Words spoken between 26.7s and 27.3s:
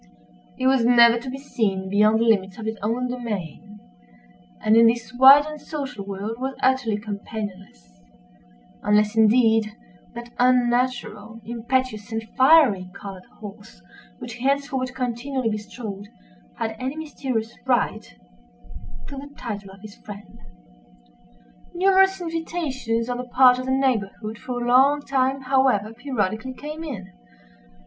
in.